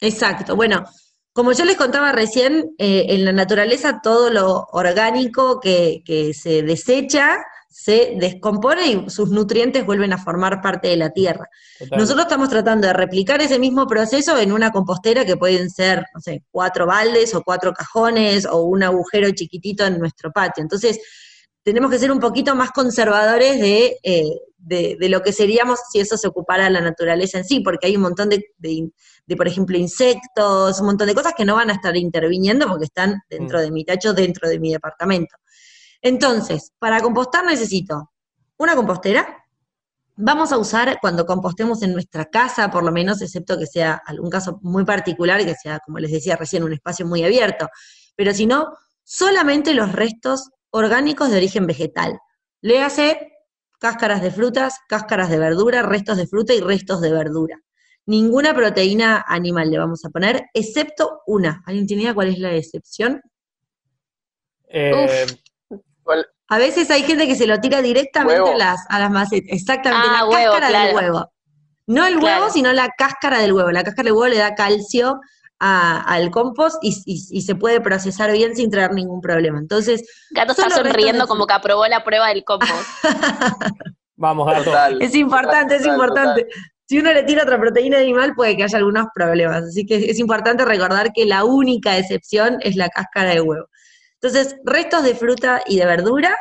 Exacto. 0.00 0.56
Bueno, 0.56 0.84
como 1.32 1.52
yo 1.52 1.64
les 1.64 1.76
contaba 1.76 2.12
recién, 2.12 2.74
eh, 2.76 3.06
en 3.08 3.24
la 3.24 3.32
naturaleza 3.32 4.00
todo 4.02 4.30
lo 4.30 4.66
orgánico 4.72 5.60
que, 5.60 6.02
se 6.34 6.62
desecha 6.62 7.38
se 7.72 8.14
descompone 8.18 8.86
y 8.86 9.10
sus 9.10 9.30
nutrientes 9.30 9.86
vuelven 9.86 10.12
a 10.12 10.18
formar 10.18 10.60
parte 10.60 10.88
de 10.88 10.96
la 10.96 11.10
tierra. 11.10 11.48
Nosotros 11.90 12.26
estamos 12.26 12.50
tratando 12.50 12.86
de 12.86 12.92
replicar 12.92 13.40
ese 13.40 13.58
mismo 13.58 13.86
proceso 13.86 14.38
en 14.38 14.52
una 14.52 14.70
compostera 14.70 15.24
que 15.24 15.36
pueden 15.36 15.70
ser, 15.70 16.04
no 16.14 16.20
sé, 16.20 16.44
cuatro 16.50 16.86
baldes 16.86 17.34
o 17.34 17.42
cuatro 17.42 17.72
cajones 17.72 18.44
o 18.44 18.62
un 18.62 18.82
agujero 18.82 19.30
chiquitito 19.30 19.86
en 19.86 19.98
nuestro 19.98 20.30
patio. 20.30 20.62
Entonces, 20.62 21.00
tenemos 21.62 21.90
que 21.90 21.98
ser 21.98 22.12
un 22.12 22.20
poquito 22.20 22.54
más 22.54 22.72
conservadores 22.72 23.58
de, 23.58 23.96
eh, 24.02 24.30
de, 24.58 25.08
lo 25.08 25.22
que 25.22 25.32
seríamos 25.32 25.78
si 25.90 26.00
eso 26.00 26.16
se 26.16 26.28
ocupara 26.28 26.68
la 26.68 26.80
naturaleza 26.80 27.38
en 27.38 27.44
sí, 27.44 27.60
porque 27.60 27.86
hay 27.86 27.96
un 27.96 28.02
montón 28.02 28.28
de, 28.28 28.44
de, 28.58 29.36
por 29.36 29.48
ejemplo, 29.48 29.78
insectos, 29.78 30.80
un 30.80 30.86
montón 30.86 31.06
de 31.06 31.14
cosas 31.14 31.32
que 31.36 31.44
no 31.44 31.54
van 31.54 31.70
a 31.70 31.74
estar 31.74 31.96
interviniendo 31.96 32.68
porque 32.68 32.84
están 32.84 33.22
dentro 33.30 33.58
mm. 33.58 33.62
de 33.62 33.70
mi 33.70 33.84
tacho, 33.84 34.12
dentro 34.12 34.48
de 34.48 34.58
mi 34.58 34.72
departamento. 34.72 35.36
Entonces, 36.02 36.72
para 36.78 37.00
compostar 37.00 37.44
necesito 37.44 38.12
una 38.58 38.76
compostera. 38.76 39.38
Vamos 40.16 40.52
a 40.52 40.58
usar 40.58 40.98
cuando 41.00 41.24
compostemos 41.24 41.82
en 41.82 41.92
nuestra 41.92 42.26
casa, 42.26 42.70
por 42.70 42.84
lo 42.84 42.92
menos, 42.92 43.22
excepto 43.22 43.58
que 43.58 43.66
sea 43.66 44.02
algún 44.04 44.28
caso 44.28 44.58
muy 44.62 44.84
particular, 44.84 45.42
que 45.44 45.54
sea, 45.54 45.80
como 45.80 45.98
les 45.98 46.12
decía 46.12 46.36
recién, 46.36 46.62
un 46.62 46.72
espacio 46.72 47.06
muy 47.06 47.24
abierto. 47.24 47.68
Pero 48.14 48.34
si 48.34 48.46
no, 48.46 48.76
solamente 49.04 49.74
los 49.74 49.92
restos 49.92 50.50
orgánicos 50.70 51.30
de 51.30 51.38
origen 51.38 51.66
vegetal. 51.66 52.18
Léase 52.60 53.32
cáscaras 53.78 54.22
de 54.22 54.30
frutas, 54.30 54.78
cáscaras 54.88 55.28
de 55.28 55.38
verdura, 55.38 55.82
restos 55.82 56.16
de 56.16 56.26
fruta 56.26 56.54
y 56.54 56.60
restos 56.60 57.00
de 57.00 57.10
verdura. 57.10 57.58
Ninguna 58.06 58.54
proteína 58.54 59.24
animal 59.26 59.70
le 59.70 59.78
vamos 59.78 60.04
a 60.04 60.10
poner, 60.10 60.44
excepto 60.54 61.22
una. 61.26 61.62
¿Alguien 61.66 61.86
tiene 61.86 62.02
idea 62.02 62.14
cuál 62.14 62.28
es 62.28 62.38
la 62.38 62.54
excepción? 62.54 63.20
Eh, 64.68 65.26
a 66.48 66.58
veces 66.58 66.90
hay 66.90 67.02
gente 67.02 67.26
que 67.26 67.34
se 67.34 67.46
lo 67.46 67.60
tira 67.60 67.80
directamente 67.80 68.52
a 68.52 68.56
las, 68.56 68.80
a 68.88 68.98
las 68.98 69.10
macetas. 69.10 69.48
Exactamente, 69.50 70.06
ah, 70.10 70.26
la 70.26 70.50
cáscara 70.50 70.86
del 70.86 70.94
huevo. 70.94 71.32
No 71.86 72.06
el 72.06 72.18
huevo, 72.18 72.50
sino 72.50 72.72
la 72.72 72.88
cáscara 72.96 73.38
del 73.38 73.52
huevo. 73.52 73.70
La 73.70 73.82
cáscara 73.82 74.04
del 74.04 74.12
huevo 74.12 74.28
le 74.28 74.38
da 74.38 74.54
calcio 74.54 75.20
al 75.58 76.30
compost 76.30 76.78
y, 76.82 77.40
se 77.40 77.54
puede 77.54 77.80
procesar 77.80 78.32
bien 78.32 78.56
sin 78.56 78.70
traer 78.70 78.92
ningún 78.92 79.20
problema. 79.20 79.58
Entonces. 79.58 80.02
Gato 80.30 80.52
está 80.52 80.70
sonriendo 80.70 81.26
como 81.26 81.46
que 81.46 81.54
aprobó 81.54 81.86
la 81.86 82.04
prueba 82.04 82.28
del 82.28 82.44
compost. 82.44 82.72
Vamos, 84.16 84.46
Gato. 84.46 85.00
es 85.00 85.14
importante, 85.14 85.76
es 85.76 85.86
importante. 85.86 86.46
Si 86.86 86.98
uno 86.98 87.12
le 87.12 87.22
tira 87.22 87.44
otra 87.44 87.58
proteína 87.58 87.98
animal, 87.98 88.34
puede 88.34 88.56
que 88.56 88.64
haya 88.64 88.78
algunos 88.78 89.06
problemas. 89.14 89.62
Así 89.62 89.86
que 89.86 89.96
es 89.96 90.18
importante 90.18 90.64
recordar 90.64 91.12
que 91.12 91.24
la 91.24 91.44
única 91.44 91.96
excepción 91.96 92.58
es 92.60 92.76
la 92.76 92.88
cáscara 92.88 93.30
de 93.30 93.40
huevo. 93.40 93.66
Entonces, 94.22 94.56
restos 94.64 95.02
de 95.02 95.14
fruta 95.14 95.62
y 95.66 95.78
de 95.78 95.86
verdura, 95.86 96.36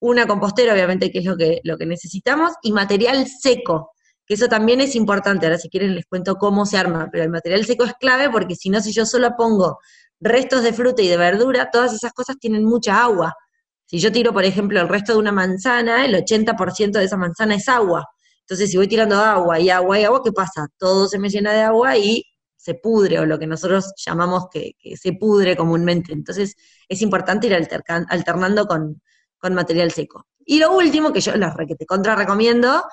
una 0.00 0.26
compostera, 0.26 0.72
obviamente, 0.72 1.10
que 1.10 1.18
es 1.18 1.24
lo 1.24 1.36
que, 1.36 1.60
lo 1.64 1.76
que 1.76 1.86
necesitamos, 1.86 2.52
y 2.62 2.72
material 2.72 3.26
seco 3.26 3.92
que 4.28 4.34
eso 4.34 4.46
también 4.46 4.80
es 4.82 4.94
importante. 4.94 5.46
Ahora, 5.46 5.58
si 5.58 5.70
quieren, 5.70 5.94
les 5.94 6.04
cuento 6.06 6.36
cómo 6.36 6.66
se 6.66 6.76
arma, 6.76 7.08
pero 7.10 7.24
el 7.24 7.30
material 7.30 7.64
seco 7.64 7.84
es 7.84 7.94
clave 7.94 8.28
porque 8.30 8.54
si 8.54 8.68
no, 8.68 8.80
si 8.80 8.92
yo 8.92 9.06
solo 9.06 9.34
pongo 9.36 9.78
restos 10.20 10.62
de 10.62 10.74
fruta 10.74 11.02
y 11.02 11.08
de 11.08 11.16
verdura, 11.16 11.70
todas 11.72 11.94
esas 11.94 12.12
cosas 12.12 12.36
tienen 12.38 12.64
mucha 12.64 13.02
agua. 13.02 13.34
Si 13.86 13.98
yo 13.98 14.12
tiro, 14.12 14.34
por 14.34 14.44
ejemplo, 14.44 14.80
el 14.80 14.88
resto 14.88 15.12
de 15.14 15.18
una 15.18 15.32
manzana, 15.32 16.04
el 16.04 16.14
80% 16.14 16.98
de 16.98 17.04
esa 17.04 17.16
manzana 17.16 17.54
es 17.54 17.68
agua. 17.68 18.04
Entonces, 18.40 18.70
si 18.70 18.76
voy 18.76 18.86
tirando 18.86 19.16
agua 19.16 19.58
y 19.60 19.70
agua 19.70 19.98
y 19.98 20.04
agua, 20.04 20.22
¿qué 20.22 20.32
pasa? 20.32 20.66
Todo 20.76 21.08
se 21.08 21.18
me 21.18 21.30
llena 21.30 21.52
de 21.54 21.62
agua 21.62 21.96
y 21.96 22.22
se 22.58 22.74
pudre, 22.74 23.20
o 23.20 23.24
lo 23.24 23.38
que 23.38 23.46
nosotros 23.46 23.94
llamamos 24.04 24.48
que, 24.50 24.74
se 24.96 25.12
pudre 25.12 25.56
comúnmente. 25.56 26.12
Entonces, 26.12 26.56
es 26.88 27.00
importante 27.00 27.46
ir 27.46 27.54
alternando 27.54 28.66
con, 28.66 29.00
material 29.54 29.92
seco. 29.92 30.26
Y 30.44 30.58
lo 30.58 30.76
último, 30.76 31.12
que 31.12 31.20
yo 31.20 31.34
las 31.36 31.54
que 31.56 31.76
te 31.76 31.86
contra 31.86 32.16
recomiendo, 32.16 32.84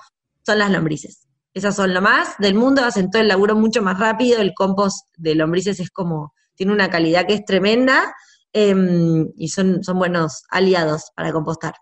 son 0.45 0.59
las 0.59 0.71
lombrices. 0.71 1.27
Esas 1.53 1.75
son 1.75 1.93
lo 1.93 2.01
más 2.01 2.37
del 2.37 2.53
mundo, 2.53 2.85
hacen 2.85 3.09
todo 3.09 3.21
el 3.21 3.27
laburo 3.27 3.55
mucho 3.55 3.81
más 3.81 3.99
rápido, 3.99 4.39
el 4.39 4.53
compost 4.53 5.07
de 5.17 5.35
lombrices 5.35 5.79
es 5.79 5.89
como, 5.89 6.33
tiene 6.53 6.71
una 6.71 6.89
calidad 6.89 7.25
que 7.25 7.33
es 7.33 7.45
tremenda, 7.45 8.13
em, 8.53 9.27
y 9.35 9.47
son, 9.49 9.83
son 9.83 9.97
buenos 9.97 10.43
aliados 10.49 11.11
para 11.15 11.31
compostar. 11.31 11.73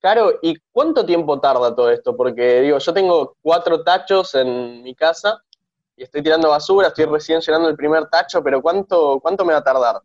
Claro, 0.00 0.38
¿y 0.42 0.56
cuánto 0.72 1.04
tiempo 1.04 1.40
tarda 1.40 1.74
todo 1.74 1.90
esto? 1.90 2.16
Porque 2.16 2.60
digo, 2.60 2.78
yo 2.78 2.92
tengo 2.92 3.36
cuatro 3.40 3.82
tachos 3.82 4.34
en 4.34 4.82
mi 4.82 4.94
casa 4.94 5.42
y 5.96 6.04
estoy 6.04 6.22
tirando 6.22 6.50
basura, 6.50 6.88
estoy 6.88 7.04
recién 7.04 7.40
llenando 7.40 7.68
el 7.68 7.76
primer 7.76 8.06
tacho, 8.08 8.42
pero 8.42 8.62
¿cuánto, 8.62 9.20
cuánto 9.20 9.44
me 9.44 9.52
va 9.52 9.60
a 9.60 9.64
tardar? 9.64 10.00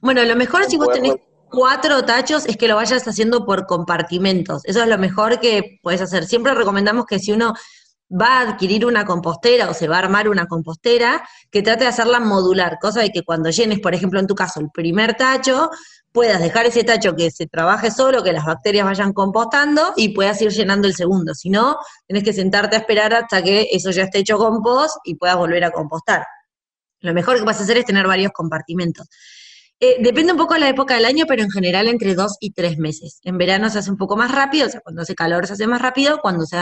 Bueno, 0.00 0.22
lo 0.24 0.36
mejor 0.36 0.64
si 0.64 0.76
vos 0.76 0.90
tenés 0.90 1.16
cuatro 1.50 2.04
tachos 2.04 2.46
es 2.46 2.56
que 2.56 2.68
lo 2.68 2.76
vayas 2.76 3.06
haciendo 3.06 3.44
por 3.44 3.66
compartimentos. 3.66 4.64
Eso 4.64 4.82
es 4.82 4.88
lo 4.88 4.98
mejor 4.98 5.40
que 5.40 5.80
puedes 5.82 6.00
hacer. 6.00 6.24
Siempre 6.26 6.54
recomendamos 6.54 7.06
que 7.06 7.18
si 7.18 7.32
uno 7.32 7.54
va 8.10 8.38
a 8.38 8.40
adquirir 8.42 8.86
una 8.86 9.04
compostera 9.04 9.70
o 9.70 9.74
se 9.74 9.86
va 9.86 9.96
a 9.96 10.00
armar 10.00 10.28
una 10.28 10.46
compostera, 10.46 11.22
que 11.50 11.62
trate 11.62 11.84
de 11.84 11.90
hacerla 11.90 12.18
modular, 12.18 12.78
cosa 12.80 13.00
de 13.00 13.10
que 13.10 13.22
cuando 13.22 13.50
llenes, 13.50 13.80
por 13.80 13.94
ejemplo, 13.94 14.18
en 14.18 14.26
tu 14.26 14.34
caso, 14.34 14.60
el 14.60 14.70
primer 14.70 15.14
tacho, 15.14 15.70
puedas 16.12 16.40
dejar 16.40 16.66
ese 16.66 16.84
tacho 16.84 17.14
que 17.14 17.30
se 17.30 17.46
trabaje 17.46 17.90
solo, 17.90 18.22
que 18.22 18.32
las 18.32 18.44
bacterias 18.44 18.84
vayan 18.84 19.12
compostando 19.12 19.92
y 19.96 20.10
puedas 20.10 20.40
ir 20.42 20.50
llenando 20.50 20.88
el 20.88 20.94
segundo. 20.94 21.34
Si 21.34 21.50
no, 21.50 21.78
tienes 22.06 22.24
que 22.24 22.32
sentarte 22.32 22.76
a 22.76 22.80
esperar 22.80 23.14
hasta 23.14 23.42
que 23.42 23.68
eso 23.70 23.90
ya 23.90 24.04
esté 24.04 24.20
hecho 24.20 24.38
compost 24.38 24.96
y 25.04 25.14
puedas 25.14 25.36
volver 25.36 25.64
a 25.64 25.70
compostar. 25.70 26.24
Lo 27.00 27.14
mejor 27.14 27.38
que 27.38 27.44
vas 27.44 27.60
a 27.60 27.62
hacer 27.62 27.78
es 27.78 27.84
tener 27.84 28.06
varios 28.06 28.32
compartimentos. 28.32 29.08
Eh, 29.82 29.96
depende 30.00 30.32
un 30.32 30.38
poco 30.38 30.52
de 30.54 30.60
la 30.60 30.68
época 30.68 30.94
del 30.94 31.06
año, 31.06 31.24
pero 31.26 31.42
en 31.42 31.50
general 31.50 31.88
entre 31.88 32.14
dos 32.14 32.36
y 32.40 32.52
tres 32.52 32.76
meses. 32.76 33.18
En 33.22 33.38
verano 33.38 33.70
se 33.70 33.78
hace 33.78 33.90
un 33.90 33.96
poco 33.96 34.14
más 34.14 34.30
rápido, 34.30 34.66
o 34.66 34.70
sea, 34.70 34.80
cuando 34.80 35.00
hace 35.00 35.14
calor 35.14 35.46
se 35.46 35.54
hace 35.54 35.66
más 35.66 35.80
rápido, 35.80 36.18
cuando 36.20 36.44
se, 36.44 36.58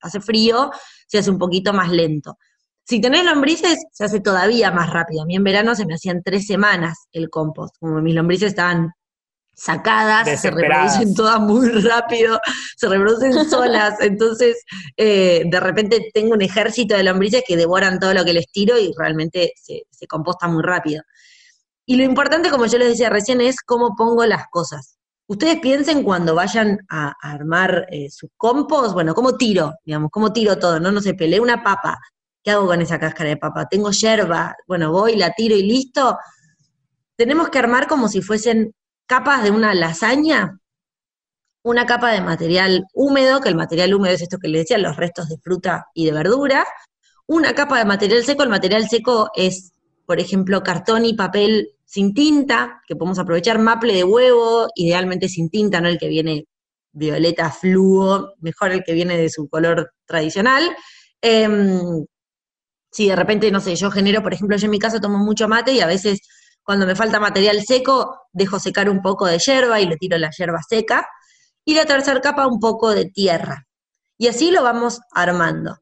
hace 0.00 0.20
frío 0.20 0.70
se 1.08 1.18
hace 1.18 1.30
un 1.30 1.38
poquito 1.38 1.72
más 1.72 1.90
lento. 1.90 2.38
Si 2.84 3.00
tenés 3.00 3.24
lombrices, 3.24 3.78
se 3.92 4.04
hace 4.04 4.20
todavía 4.20 4.70
más 4.70 4.90
rápido. 4.90 5.22
A 5.22 5.26
mí 5.26 5.36
en 5.36 5.44
verano 5.44 5.74
se 5.74 5.86
me 5.86 5.94
hacían 5.94 6.22
tres 6.24 6.46
semanas 6.46 7.06
el 7.12 7.30
compost. 7.30 7.76
Como 7.78 8.00
mis 8.00 8.14
lombrices 8.14 8.48
estaban 8.48 8.92
sacadas, 9.54 10.40
se 10.40 10.50
reproducen 10.50 11.14
todas 11.14 11.38
muy 11.38 11.68
rápido, 11.82 12.40
se 12.76 12.88
reproducen 12.88 13.32
solas, 13.50 14.00
entonces 14.00 14.64
eh, 14.96 15.42
de 15.44 15.60
repente 15.60 16.10
tengo 16.14 16.32
un 16.32 16.40
ejército 16.40 16.96
de 16.96 17.02
lombrices 17.02 17.44
que 17.46 17.58
devoran 17.58 17.98
todo 17.98 18.14
lo 18.14 18.24
que 18.24 18.32
les 18.32 18.46
tiro 18.50 18.78
y 18.78 18.94
realmente 18.96 19.52
se, 19.56 19.82
se 19.90 20.06
composta 20.06 20.48
muy 20.48 20.62
rápido. 20.62 21.02
Y 21.84 21.96
lo 21.96 22.04
importante, 22.04 22.50
como 22.50 22.66
yo 22.66 22.78
les 22.78 22.88
decía 22.88 23.10
recién, 23.10 23.40
es 23.40 23.56
cómo 23.60 23.94
pongo 23.96 24.24
las 24.24 24.44
cosas. 24.50 24.96
Ustedes 25.30 25.60
piensen 25.60 26.02
cuando 26.02 26.34
vayan 26.34 26.78
a, 26.88 27.14
armar 27.20 27.86
eh, 27.90 28.10
su 28.10 28.30
compost, 28.36 28.94
bueno, 28.94 29.14
¿cómo 29.14 29.36
tiro? 29.36 29.74
Digamos, 29.84 30.10
¿cómo 30.10 30.32
tiro 30.32 30.58
todo? 30.58 30.80
No, 30.80 30.90
no 30.90 31.00
sé, 31.00 31.14
peleé 31.14 31.38
una 31.38 31.62
papa. 31.62 31.98
¿Qué 32.42 32.50
hago 32.50 32.66
con 32.66 32.80
esa 32.80 32.98
cáscara 32.98 33.30
de 33.30 33.36
papa? 33.36 33.68
Tengo 33.68 33.90
yerba, 33.90 34.56
bueno, 34.66 34.92
voy, 34.92 35.16
la 35.16 35.32
tiro 35.32 35.54
y 35.54 35.62
listo. 35.62 36.18
Tenemos 37.16 37.50
que 37.50 37.58
armar 37.58 37.86
como 37.86 38.08
si 38.08 38.22
fuesen 38.22 38.74
capas 39.06 39.42
de 39.42 39.50
una 39.50 39.74
lasaña, 39.74 40.58
una 41.62 41.84
capa 41.84 42.12
de 42.12 42.22
material 42.22 42.86
húmedo, 42.94 43.40
que 43.40 43.50
el 43.50 43.56
material 43.56 43.92
húmedo 43.94 44.14
es 44.14 44.22
esto 44.22 44.38
que 44.38 44.48
les 44.48 44.62
decía, 44.62 44.78
los 44.78 44.96
restos 44.96 45.28
de 45.28 45.38
fruta 45.38 45.86
y 45.94 46.06
de 46.06 46.12
verdura, 46.12 46.66
una 47.26 47.54
capa 47.54 47.78
de 47.78 47.84
material 47.84 48.24
seco, 48.24 48.42
el 48.42 48.48
material 48.48 48.88
seco 48.88 49.30
es, 49.36 49.72
por 50.06 50.18
ejemplo, 50.18 50.62
cartón 50.62 51.04
y 51.04 51.14
papel 51.14 51.76
sin 51.84 52.14
tinta, 52.14 52.82
que 52.88 52.96
podemos 52.96 53.18
aprovechar 53.18 53.58
maple 53.58 53.94
de 53.94 54.04
huevo, 54.04 54.68
idealmente 54.74 55.28
sin 55.28 55.50
tinta, 55.50 55.80
no 55.80 55.88
el 55.88 55.98
que 55.98 56.08
viene 56.08 56.46
violeta 56.92 57.50
fluo, 57.50 58.34
mejor 58.40 58.72
el 58.72 58.82
que 58.82 58.94
viene 58.94 59.16
de 59.16 59.28
su 59.28 59.48
color 59.48 59.92
tradicional. 60.06 60.64
Em, 61.20 62.04
si 62.90 63.08
de 63.08 63.16
repente, 63.16 63.50
no 63.50 63.60
sé, 63.60 63.76
yo 63.76 63.90
genero, 63.90 64.22
por 64.22 64.34
ejemplo, 64.34 64.56
yo 64.56 64.64
en 64.66 64.70
mi 64.70 64.78
casa 64.78 65.00
tomo 65.00 65.18
mucho 65.18 65.48
mate 65.48 65.72
y 65.72 65.80
a 65.80 65.86
veces 65.86 66.20
cuando 66.62 66.86
me 66.86 66.94
falta 66.94 67.18
material 67.18 67.62
seco, 67.62 68.28
dejo 68.32 68.58
secar 68.58 68.88
un 68.88 69.02
poco 69.02 69.26
de 69.26 69.38
hierba 69.38 69.80
y 69.80 69.86
le 69.86 69.96
tiro 69.96 70.18
la 70.18 70.30
hierba 70.30 70.60
seca. 70.62 71.08
Y 71.64 71.74
la 71.74 71.84
tercera 71.84 72.20
capa, 72.20 72.46
un 72.46 72.58
poco 72.60 72.90
de 72.90 73.06
tierra. 73.06 73.66
Y 74.18 74.28
así 74.28 74.50
lo 74.50 74.62
vamos 74.62 75.00
armando. 75.12 75.78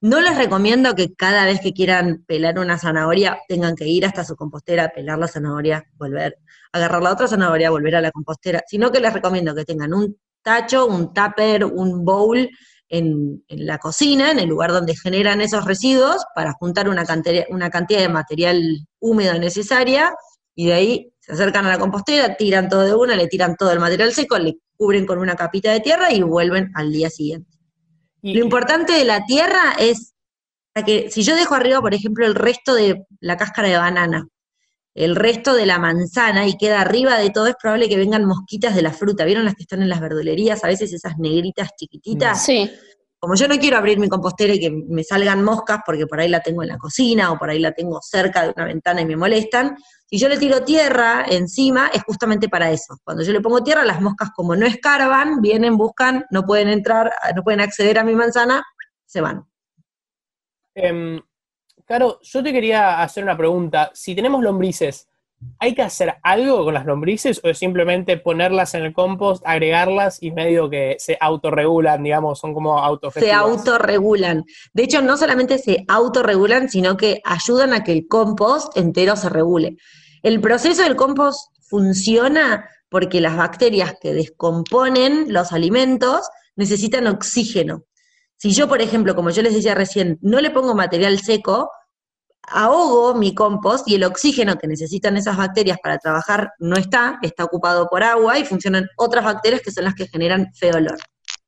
No 0.00 0.20
les 0.20 0.36
recomiendo 0.38 0.94
que 0.94 1.14
cada 1.14 1.44
vez 1.44 1.60
que 1.60 1.74
quieran 1.74 2.24
pelar 2.26 2.58
una 2.58 2.78
zanahoria 2.78 3.38
tengan 3.48 3.76
que 3.76 3.86
ir 3.86 4.06
hasta 4.06 4.24
su 4.24 4.34
compostera, 4.34 4.88
pelar 4.94 5.18
la 5.18 5.28
zanahoria, 5.28 5.84
volver, 5.98 6.38
agarrar 6.72 7.02
la 7.02 7.12
otra 7.12 7.28
zanahoria, 7.28 7.70
volver 7.70 7.96
a 7.96 8.00
la 8.00 8.10
compostera, 8.10 8.62
sino 8.66 8.90
que 8.90 9.00
les 9.00 9.12
recomiendo 9.12 9.54
que 9.54 9.66
tengan 9.66 9.92
un 9.92 10.16
tacho, 10.42 10.86
un 10.86 11.12
tupper, 11.12 11.66
un 11.66 12.02
bowl 12.02 12.48
en, 12.90 13.44
la 13.48 13.78
cocina, 13.78 14.32
en 14.32 14.38
el 14.40 14.48
lugar 14.48 14.72
donde 14.72 14.96
generan 14.96 15.40
esos 15.40 15.64
residuos, 15.64 16.24
para 16.34 16.52
juntar 16.52 16.88
una 16.88 17.04
cantidad, 17.04 17.44
una 17.48 17.70
cantidad 17.70 18.00
de 18.00 18.08
material 18.08 18.86
húmedo 18.98 19.38
necesaria, 19.38 20.12
y 20.54 20.66
de 20.66 20.72
ahí 20.74 21.12
se 21.20 21.32
acercan 21.32 21.64
a 21.66 21.70
la 21.70 21.78
compostera, 21.78 22.36
tiran 22.36 22.68
todo 22.68 22.82
de 22.82 22.94
una, 22.94 23.16
le 23.16 23.28
tiran 23.28 23.56
todo 23.56 23.72
el 23.72 23.80
material 23.80 24.12
seco, 24.12 24.38
le 24.38 24.58
cubren 24.76 25.06
con 25.06 25.18
una 25.18 25.36
capita 25.36 25.72
de 25.72 25.80
tierra 25.80 26.12
y 26.12 26.22
vuelven 26.22 26.72
al 26.74 26.92
día 26.92 27.08
siguiente. 27.08 27.56
Lo 28.22 28.40
importante 28.40 28.92
de 28.92 29.04
la 29.04 29.24
tierra 29.24 29.74
es 29.78 30.14
que 30.84 31.10
si 31.10 31.22
yo 31.22 31.36
dejo 31.36 31.54
arriba, 31.54 31.80
por 31.80 31.94
ejemplo, 31.94 32.26
el 32.26 32.34
resto 32.34 32.74
de 32.74 33.06
la 33.20 33.36
cáscara 33.36 33.68
de 33.68 33.76
banana, 33.76 34.26
el 34.94 35.16
resto 35.16 35.54
de 35.54 35.66
la 35.66 35.78
manzana 35.78 36.46
y 36.46 36.56
queda 36.56 36.80
arriba 36.80 37.18
de 37.18 37.30
todo, 37.30 37.46
es 37.46 37.56
probable 37.60 37.88
que 37.88 37.96
vengan 37.96 38.24
mosquitas 38.24 38.74
de 38.74 38.82
la 38.82 38.92
fruta. 38.92 39.24
¿Vieron 39.24 39.44
las 39.44 39.54
que 39.54 39.62
están 39.62 39.82
en 39.82 39.88
las 39.88 40.00
verdulerías? 40.00 40.64
A 40.64 40.68
veces 40.68 40.92
esas 40.92 41.18
negritas 41.18 41.70
chiquititas. 41.76 42.44
Sí 42.44 42.70
como 43.20 43.34
yo 43.34 43.46
no 43.48 43.58
quiero 43.58 43.76
abrir 43.76 43.98
mi 43.98 44.08
compostera 44.08 44.54
y 44.54 44.58
que 44.58 44.70
me 44.70 45.04
salgan 45.04 45.44
moscas 45.44 45.80
porque 45.84 46.06
por 46.06 46.18
ahí 46.18 46.28
la 46.28 46.40
tengo 46.40 46.62
en 46.62 46.68
la 46.68 46.78
cocina 46.78 47.30
o 47.30 47.38
por 47.38 47.50
ahí 47.50 47.58
la 47.58 47.72
tengo 47.72 48.00
cerca 48.00 48.42
de 48.42 48.54
una 48.56 48.64
ventana 48.64 49.02
y 49.02 49.04
me 49.04 49.14
molestan, 49.14 49.76
si 50.06 50.18
yo 50.18 50.26
le 50.26 50.38
tiro 50.38 50.64
tierra 50.64 51.26
encima 51.28 51.90
es 51.92 52.02
justamente 52.02 52.48
para 52.48 52.70
eso. 52.70 52.98
Cuando 53.04 53.22
yo 53.22 53.32
le 53.32 53.42
pongo 53.42 53.62
tierra, 53.62 53.84
las 53.84 54.00
moscas 54.00 54.30
como 54.34 54.56
no 54.56 54.64
escarban, 54.64 55.42
vienen, 55.42 55.76
buscan, 55.76 56.24
no 56.30 56.44
pueden 56.44 56.68
entrar, 56.68 57.12
no 57.36 57.42
pueden 57.42 57.60
acceder 57.60 57.98
a 57.98 58.04
mi 58.04 58.14
manzana, 58.14 58.64
se 59.04 59.20
van. 59.20 59.44
Eh, 60.74 61.20
claro, 61.90 62.20
yo 62.22 62.40
te 62.40 62.52
quería 62.52 63.02
hacer 63.02 63.24
una 63.24 63.36
pregunta. 63.36 63.90
Si 63.92 64.14
tenemos 64.14 64.44
lombrices, 64.44 65.08
¿Hay 65.58 65.74
que 65.74 65.80
hacer 65.80 66.16
algo 66.22 66.64
con 66.64 66.74
las 66.74 66.84
lombrices 66.84 67.40
o 67.42 67.48
es 67.48 67.56
simplemente 67.56 68.18
ponerlas 68.18 68.74
en 68.74 68.82
el 68.84 68.92
compost, 68.92 69.42
agregarlas 69.46 70.22
y 70.22 70.32
medio 70.32 70.68
que 70.68 70.96
se 70.98 71.16
autorregulan, 71.18 72.02
digamos, 72.02 72.38
son 72.38 72.52
como 72.52 72.78
autogestivas? 72.78 73.26
Se 73.26 73.32
autorregulan. 73.32 74.44
De 74.74 74.82
hecho, 74.82 75.00
no 75.00 75.16
solamente 75.16 75.56
se 75.56 75.86
autorregulan, 75.88 76.68
sino 76.68 76.98
que 76.98 77.22
ayudan 77.24 77.72
a 77.72 77.82
que 77.82 77.92
el 77.92 78.06
compost 78.06 78.76
entero 78.76 79.16
se 79.16 79.30
regule. 79.30 79.78
El 80.22 80.42
proceso 80.42 80.82
del 80.82 80.94
compost 80.94 81.50
funciona 81.62 82.68
porque 82.90 83.22
las 83.22 83.38
bacterias 83.38 83.94
que 83.98 84.12
descomponen 84.12 85.32
los 85.32 85.52
alimentos 85.52 86.28
necesitan 86.54 87.06
oxígeno. 87.06 87.84
Si 88.36 88.52
yo, 88.52 88.68
por 88.68 88.82
ejemplo, 88.82 89.14
como 89.14 89.30
yo 89.30 89.40
les 89.40 89.54
decía 89.54 89.74
recién, 89.74 90.18
no 90.20 90.42
le 90.42 90.50
pongo 90.50 90.74
material 90.74 91.18
seco, 91.18 91.70
ahogo 92.42 93.14
mi 93.14 93.34
compost 93.34 93.86
y 93.88 93.94
el 93.94 94.04
oxígeno 94.04 94.56
que 94.56 94.66
necesitan 94.66 95.16
esas 95.16 95.36
bacterias 95.36 95.78
para 95.82 95.98
trabajar 95.98 96.50
no 96.58 96.76
está, 96.76 97.18
está 97.22 97.44
ocupado 97.44 97.88
por 97.88 98.02
agua 98.02 98.38
y 98.38 98.44
funcionan 98.44 98.88
otras 98.96 99.24
bacterias 99.24 99.62
que 99.62 99.70
son 99.70 99.84
las 99.84 99.94
que 99.94 100.08
generan 100.08 100.52
feo 100.54 100.76
olor. 100.76 100.98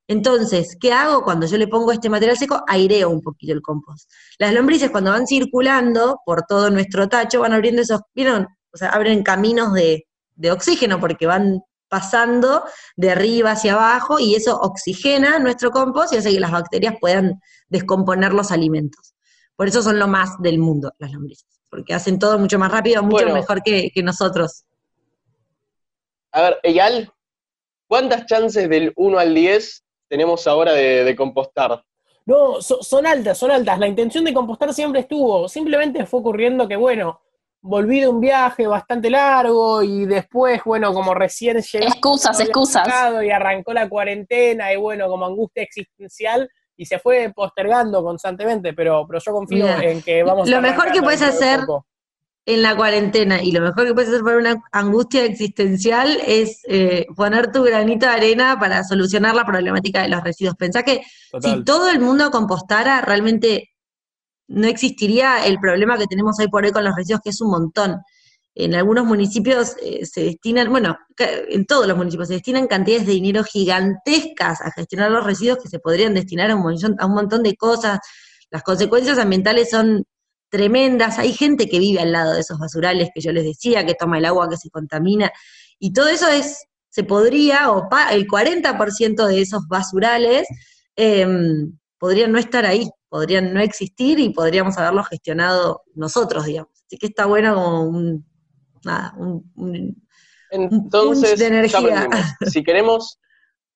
Entonces, 0.08 0.76
¿qué 0.80 0.92
hago 0.92 1.22
cuando 1.22 1.46
yo 1.46 1.56
le 1.56 1.68
pongo 1.68 1.92
este 1.92 2.10
material 2.10 2.36
seco? 2.36 2.62
Aireo 2.66 3.08
un 3.08 3.22
poquito 3.22 3.52
el 3.52 3.62
compost. 3.62 4.10
Las 4.38 4.52
lombrices 4.52 4.90
cuando 4.90 5.10
van 5.10 5.26
circulando 5.26 6.20
por 6.26 6.42
todo 6.42 6.70
nuestro 6.70 7.08
tacho 7.08 7.40
van 7.40 7.52
abriendo 7.52 7.82
esos, 7.82 8.00
¿vieron? 8.14 8.46
O 8.72 8.76
sea, 8.76 8.90
abren 8.90 9.22
caminos 9.22 9.72
de, 9.72 10.06
de 10.34 10.50
oxígeno 10.50 11.00
porque 11.00 11.26
van 11.26 11.60
pasando 11.88 12.64
de 12.96 13.10
arriba 13.10 13.52
hacia 13.52 13.74
abajo 13.74 14.18
y 14.18 14.34
eso 14.34 14.58
oxigena 14.58 15.38
nuestro 15.38 15.70
compost 15.70 16.12
y 16.12 16.16
hace 16.16 16.32
que 16.32 16.40
las 16.40 16.50
bacterias 16.50 16.94
puedan 17.00 17.40
descomponer 17.68 18.32
los 18.32 18.50
alimentos. 18.50 19.11
Por 19.56 19.68
eso 19.68 19.82
son 19.82 19.98
lo 19.98 20.08
más 20.08 20.40
del 20.40 20.58
mundo 20.58 20.92
las 20.98 21.12
lombrices, 21.12 21.60
porque 21.68 21.94
hacen 21.94 22.18
todo 22.18 22.38
mucho 22.38 22.58
más 22.58 22.70
rápido, 22.70 23.02
mucho 23.02 23.32
mejor 23.32 23.62
que, 23.62 23.90
nosotros. 24.02 24.64
A 26.32 26.42
ver, 26.42 26.60
Eyal, 26.62 27.12
¿cuántas 27.86 28.26
chances 28.26 28.68
del 28.68 28.92
1 28.96 29.18
al 29.18 29.34
10 29.34 29.84
tenemos 30.08 30.46
ahora 30.46 30.72
de, 30.72 31.14
compostar? 31.16 31.84
No, 32.24 32.62
son 32.62 33.06
altas, 33.06 33.36
son 33.36 33.50
altas. 33.50 33.78
La 33.78 33.88
intención 33.88 34.24
de 34.24 34.32
compostar 34.32 34.72
siempre 34.72 35.00
estuvo. 35.00 35.48
Simplemente 35.48 36.06
fue 36.06 36.20
ocurriendo 36.20 36.68
que, 36.68 36.76
bueno, 36.76 37.20
volví 37.60 38.00
de 38.00 38.08
un 38.08 38.20
viaje 38.20 38.66
bastante 38.66 39.10
largo 39.10 39.82
y 39.82 40.06
después, 40.06 40.62
bueno, 40.64 40.94
como 40.94 41.14
recién 41.14 41.60
llegué. 41.60 41.86
Excusas, 41.86 42.40
excusas. 42.40 42.88
Y 43.24 43.30
arrancó 43.30 43.72
la 43.72 43.88
cuarentena 43.88 44.72
y 44.72 44.76
bueno, 44.76 45.08
como 45.08 45.26
angustia 45.26 45.62
existencial 45.62 46.48
y 46.76 46.86
se 46.86 46.98
fue 46.98 47.32
postergando 47.34 48.02
constantemente, 48.02 48.72
pero, 48.72 49.04
pero 49.06 49.20
yo 49.24 49.32
confío 49.32 49.66
en 49.80 50.02
que 50.02 50.22
vamos 50.22 50.48
Lo 50.48 50.60
mejor 50.60 50.92
que 50.92 51.02
puedes 51.02 51.22
hacer 51.22 51.60
en 52.44 52.62
la 52.62 52.76
cuarentena 52.76 53.42
y 53.42 53.52
lo 53.52 53.60
mejor 53.60 53.86
que 53.86 53.94
puedes 53.94 54.10
hacer 54.10 54.22
para 54.22 54.38
una 54.38 54.62
angustia 54.72 55.24
existencial 55.24 56.18
es 56.26 56.60
eh, 56.66 57.06
poner 57.14 57.52
tu 57.52 57.62
granito 57.62 58.06
de 58.06 58.12
arena 58.12 58.58
para 58.58 58.82
solucionar 58.82 59.34
la 59.34 59.44
problemática 59.44 60.02
de 60.02 60.08
los 60.08 60.24
residuos. 60.24 60.56
Pensá 60.56 60.82
que 60.82 61.02
si 61.40 61.62
todo 61.62 61.88
el 61.88 62.00
mundo 62.00 62.30
compostara, 62.30 63.00
realmente 63.00 63.70
no 64.48 64.66
existiría 64.66 65.46
el 65.46 65.60
problema 65.60 65.96
que 65.96 66.06
tenemos 66.06 66.38
hoy 66.40 66.48
por 66.48 66.64
hoy 66.64 66.72
con 66.72 66.84
los 66.84 66.96
residuos, 66.96 67.20
que 67.22 67.30
es 67.30 67.40
un 67.40 67.50
montón. 67.50 68.02
En 68.54 68.74
algunos 68.74 69.06
municipios 69.06 69.76
eh, 69.82 70.04
se 70.04 70.24
destinan, 70.24 70.70
bueno, 70.70 70.98
en 71.18 71.64
todos 71.64 71.86
los 71.86 71.96
municipios 71.96 72.28
se 72.28 72.34
destinan 72.34 72.66
cantidades 72.66 73.06
de 73.06 73.12
dinero 73.12 73.44
gigantescas 73.44 74.60
a 74.60 74.70
gestionar 74.72 75.10
los 75.10 75.24
residuos 75.24 75.58
que 75.62 75.68
se 75.68 75.78
podrían 75.78 76.14
destinar 76.14 76.50
a 76.50 76.56
un, 76.56 76.62
montón, 76.62 76.96
a 76.98 77.06
un 77.06 77.14
montón 77.14 77.42
de 77.42 77.56
cosas. 77.56 77.98
Las 78.50 78.62
consecuencias 78.62 79.18
ambientales 79.18 79.70
son 79.70 80.04
tremendas. 80.50 81.18
Hay 81.18 81.32
gente 81.32 81.68
que 81.68 81.78
vive 81.78 82.00
al 82.00 82.12
lado 82.12 82.34
de 82.34 82.40
esos 82.40 82.58
basurales 82.58 83.08
que 83.14 83.22
yo 83.22 83.32
les 83.32 83.44
decía, 83.44 83.86
que 83.86 83.94
toma 83.94 84.18
el 84.18 84.26
agua 84.26 84.48
que 84.50 84.58
se 84.58 84.68
contamina. 84.68 85.30
Y 85.78 85.94
todo 85.94 86.08
eso 86.08 86.28
es, 86.28 86.64
se 86.90 87.04
podría, 87.04 87.70
o 87.70 87.88
el 88.10 88.26
40% 88.26 89.26
de 89.26 89.40
esos 89.40 89.66
basurales 89.66 90.46
em, 90.96 91.78
podrían 91.98 92.32
no 92.32 92.38
estar 92.38 92.66
ahí 92.66 92.90
podrían 93.12 93.52
no 93.52 93.60
existir 93.60 94.18
y 94.18 94.30
podríamos 94.30 94.78
haberlo 94.78 95.04
gestionado 95.04 95.82
nosotros, 95.94 96.46
digamos. 96.46 96.72
Así 96.86 96.96
que 96.96 97.08
está 97.08 97.26
bueno 97.26 97.54
como 97.54 97.82
un, 97.82 98.26
nada, 98.84 99.14
un, 99.16 99.96
Entonces, 100.50 101.38
de 101.38 101.46
energía. 101.46 102.08
si 102.46 102.62
queremos, 102.62 103.18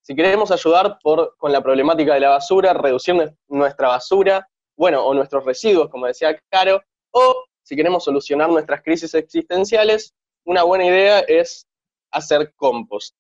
si 0.03 0.15
queremos 0.15 0.51
ayudar 0.51 0.99
por, 1.03 1.37
con 1.39 1.53
la 1.53 1.63
problemática 1.63 2.15
de 2.15 2.21
la 2.21 2.31
basura, 2.31 2.73
reducir 2.73 3.15
nuestra 3.49 3.89
basura, 3.89 4.49
bueno, 4.77 5.05
o 5.05 5.15
nuestros 5.15 5.45
residuos, 5.45 5.89
como 5.89 6.07
decía 6.07 6.39
Caro, 6.51 6.83
o 7.11 7.45
si 7.63 7.75
queremos 7.75 8.05
solucionar 8.05 8.49
nuestras 8.51 8.83
crisis 8.83 9.15
existenciales, 9.15 10.15
una 10.45 10.63
buena 10.63 10.87
idea 10.87 11.21
es 11.21 11.67
hacer 12.13 12.53
compost. 12.55 13.17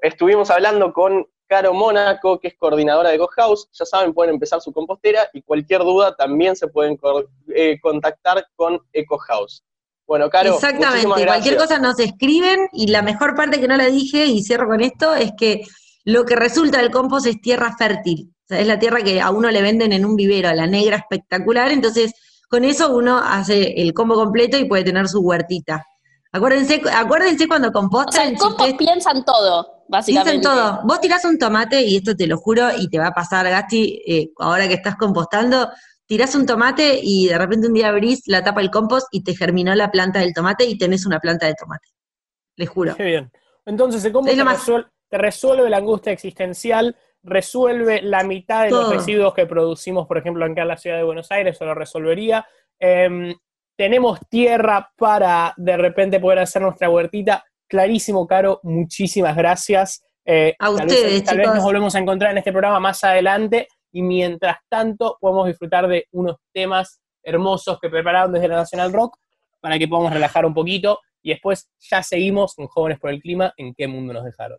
Estuvimos 0.00 0.50
hablando 0.50 0.92
con 0.92 1.26
Caro 1.52 1.74
Mónaco, 1.74 2.40
que 2.40 2.48
es 2.48 2.56
coordinadora 2.56 3.10
de 3.10 3.18
GoHouse. 3.18 3.68
Ya 3.72 3.84
saben, 3.84 4.14
pueden 4.14 4.34
empezar 4.34 4.60
su 4.60 4.72
compostera 4.72 5.28
y 5.32 5.42
cualquier 5.42 5.82
duda 5.82 6.16
también 6.16 6.56
se 6.56 6.68
pueden 6.68 6.98
eh, 7.54 7.78
contactar 7.80 8.46
con 8.56 8.80
EcoHouse. 8.92 9.62
Bueno, 10.06 10.28
Caro. 10.28 10.54
Exactamente, 10.54 11.24
cualquier 11.24 11.56
cosa 11.56 11.78
nos 11.78 11.98
escriben 11.98 12.68
y 12.72 12.88
la 12.88 13.02
mejor 13.02 13.34
parte 13.34 13.60
que 13.60 13.68
no 13.68 13.76
la 13.76 13.86
dije 13.86 14.26
y 14.26 14.42
cierro 14.42 14.68
con 14.68 14.80
esto 14.80 15.14
es 15.14 15.32
que 15.36 15.62
lo 16.04 16.24
que 16.24 16.36
resulta 16.36 16.78
del 16.78 16.90
compost 16.90 17.26
es 17.26 17.40
tierra 17.40 17.74
fértil. 17.76 18.32
O 18.44 18.48
sea, 18.48 18.60
es 18.60 18.66
la 18.66 18.78
tierra 18.78 19.02
que 19.02 19.20
a 19.20 19.30
uno 19.30 19.50
le 19.50 19.62
venden 19.62 19.92
en 19.92 20.04
un 20.04 20.16
vivero, 20.16 20.48
a 20.48 20.54
la 20.54 20.66
negra 20.66 20.96
espectacular. 20.96 21.70
Entonces, 21.70 22.12
con 22.48 22.64
eso 22.64 22.94
uno 22.94 23.18
hace 23.18 23.80
el 23.80 23.94
combo 23.94 24.14
completo 24.14 24.58
y 24.58 24.64
puede 24.64 24.84
tener 24.84 25.08
su 25.08 25.20
huertita. 25.20 25.86
Acuérdense, 26.32 26.82
acuérdense 26.94 27.46
cuando 27.46 27.70
compostan. 27.70 28.08
O 28.08 28.12
sea, 28.12 28.28
el 28.28 28.36
compost 28.36 28.76
piensan 28.76 29.24
todo. 29.24 29.84
Básicamente. 29.88 30.38
Dicen 30.38 30.42
todo. 30.42 30.80
Vos 30.84 31.00
tirás 31.00 31.24
un 31.26 31.38
tomate, 31.38 31.82
y 31.82 31.96
esto 31.96 32.16
te 32.16 32.26
lo 32.26 32.38
juro, 32.38 32.68
y 32.76 32.88
te 32.88 32.98
va 32.98 33.08
a 33.08 33.12
pasar, 33.12 33.48
Gasti, 33.48 34.02
eh, 34.06 34.30
ahora 34.38 34.66
que 34.66 34.74
estás 34.74 34.96
compostando, 34.96 35.70
tirás 36.12 36.34
un 36.34 36.44
tomate 36.44 37.00
y 37.02 37.28
de 37.28 37.38
repente 37.38 37.68
un 37.68 37.72
día 37.72 37.88
abrís 37.88 38.24
la 38.26 38.44
tapa 38.44 38.60
del 38.60 38.70
compost 38.70 39.06
y 39.12 39.24
te 39.24 39.34
germinó 39.34 39.74
la 39.74 39.90
planta 39.90 40.18
del 40.18 40.34
tomate 40.34 40.66
y 40.66 40.76
tenés 40.76 41.06
una 41.06 41.18
planta 41.20 41.46
de 41.46 41.54
tomate. 41.54 41.88
Les 42.54 42.68
juro. 42.68 42.94
Qué 42.94 43.04
bien. 43.04 43.32
Entonces, 43.64 44.12
¿cómo 44.12 44.28
te, 44.28 44.36
te, 45.08 45.16
resuelve 45.16 45.70
la 45.70 45.78
angustia 45.78 46.12
existencial? 46.12 46.94
¿Resuelve 47.22 48.02
la 48.02 48.24
mitad 48.24 48.64
de 48.64 48.72
los 48.72 48.94
residuos 48.94 49.32
que 49.32 49.46
producimos, 49.46 50.06
por 50.06 50.18
ejemplo, 50.18 50.44
acá 50.44 50.60
en 50.60 50.68
la 50.68 50.76
ciudad 50.76 50.98
de 50.98 51.02
Buenos 51.02 51.32
Aires? 51.32 51.58
¿O 51.62 51.64
lo 51.64 51.74
resolvería? 51.74 52.46
Em, 52.78 53.34
tenemos 53.74 54.20
tierra 54.28 54.92
para 54.94 55.54
de 55.56 55.78
repente 55.78 56.20
poder 56.20 56.40
hacer 56.40 56.60
nuestra 56.60 56.90
huertita 56.90 57.42
clarísimo, 57.66 58.26
Caro, 58.26 58.60
muchísimas 58.64 59.34
gracias. 59.34 60.04
Eh, 60.26 60.54
a 60.58 60.68
ustedes, 60.68 61.24
Tal 61.24 61.38
vez 61.38 61.46
nos 61.54 61.64
volvemos 61.64 61.94
a 61.94 62.00
encontrar 62.00 62.32
en 62.32 62.38
este 62.38 62.52
programa 62.52 62.80
más 62.80 63.02
adelante 63.02 63.66
y 63.92 64.02
mientras 64.02 64.56
tanto 64.68 65.18
podemos 65.20 65.46
disfrutar 65.46 65.86
de 65.86 66.06
unos 66.12 66.36
temas 66.52 67.00
hermosos 67.22 67.78
que 67.80 67.90
prepararon 67.90 68.32
desde 68.32 68.48
la 68.48 68.56
Nacional 68.56 68.92
Rock 68.92 69.16
para 69.60 69.78
que 69.78 69.86
podamos 69.86 70.12
relajar 70.12 70.44
un 70.44 70.54
poquito 70.54 70.98
y 71.22 71.30
después 71.30 71.70
ya 71.78 72.02
seguimos 72.02 72.54
con 72.54 72.66
Jóvenes 72.66 72.98
por 72.98 73.10
el 73.10 73.20
Clima 73.20 73.52
en 73.56 73.74
qué 73.74 73.86
mundo 73.86 74.12
nos 74.12 74.24
dejaron. 74.24 74.58